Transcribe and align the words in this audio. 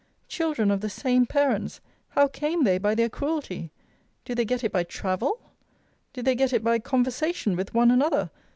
Children 0.27 0.71
of 0.71 0.81
the 0.81 0.89
same 0.89 1.27
parents, 1.27 1.79
how 2.09 2.27
came 2.27 2.63
they 2.63 2.79
by 2.79 2.95
their 2.95 3.07
cruelty? 3.07 3.71
Do 4.25 4.33
they 4.33 4.45
get 4.45 4.63
it 4.63 4.71
by 4.71 4.81
travel? 4.83 5.39
Do 6.11 6.23
they 6.23 6.33
get 6.33 6.53
it 6.53 6.63
by 6.63 6.79
conversation 6.79 7.55
with 7.55 7.75
one 7.75 7.91
another? 7.91 8.31